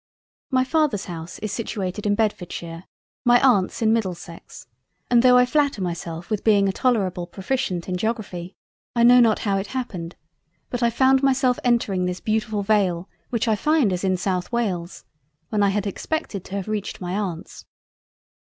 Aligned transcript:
"My 0.49 0.63
Father's 0.63 1.05
house 1.05 1.37
is 1.43 1.51
situated 1.51 2.07
in 2.07 2.15
Bedfordshire, 2.15 2.85
my 3.23 3.39
Aunt's 3.39 3.83
in 3.83 3.93
Middlesex, 3.93 4.65
and 5.11 5.21
tho' 5.21 5.37
I 5.37 5.45
flatter 5.45 5.79
myself 5.79 6.31
with 6.31 6.43
being 6.43 6.67
a 6.67 6.71
tolerable 6.71 7.27
proficient 7.27 7.87
in 7.87 7.97
Geography, 7.97 8.55
I 8.95 9.03
know 9.03 9.19
not 9.19 9.37
how 9.45 9.57
it 9.59 9.67
happened, 9.67 10.15
but 10.71 10.81
I 10.81 10.89
found 10.89 11.21
myself 11.21 11.59
entering 11.63 12.05
this 12.05 12.19
beautifull 12.19 12.63
Vale 12.63 13.09
which 13.29 13.47
I 13.47 13.55
find 13.55 13.93
is 13.93 14.03
in 14.03 14.17
South 14.17 14.51
Wales, 14.51 15.03
when 15.49 15.61
I 15.61 15.69
had 15.69 15.85
expected 15.85 16.43
to 16.45 16.55
have 16.55 16.67
reached 16.67 16.99
my 16.99 17.13
Aunts." 17.15 17.65